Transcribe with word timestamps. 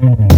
Mm-hmm. 0.00 0.29